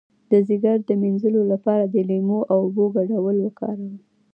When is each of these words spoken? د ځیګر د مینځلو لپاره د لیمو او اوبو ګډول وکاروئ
د 0.31 0.33
ځیګر 0.47 0.77
د 0.87 0.91
مینځلو 1.01 1.41
لپاره 1.51 1.83
د 1.87 1.95
لیمو 2.09 2.39
او 2.51 2.57
اوبو 2.65 2.85
ګډول 2.95 3.35
وکاروئ 3.41 3.95